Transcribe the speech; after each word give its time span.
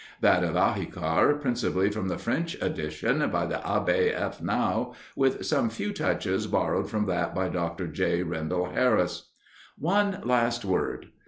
That 0.21 0.43
of 0.43 0.55
Ahikar 0.55 1.39
principally 1.39 1.91
from 1.91 2.07
the 2.07 2.17
French 2.17 2.59
edition 2.59 3.29
by 3.29 3.45
the 3.45 3.59
Abbe 3.63 4.09
F. 4.09 4.41
Nau, 4.41 4.95
with 5.15 5.45
some 5.45 5.69
few 5.69 5.93
touches 5.93 6.47
borrowed 6.47 6.89
from 6.89 7.05
that 7.05 7.35
by 7.35 7.49
Dr. 7.49 7.85
J. 7.85 8.23
Rendel 8.23 8.71
Harris. 8.73 9.29
One 9.77 10.19
last 10.25 10.65
word. 10.65 11.09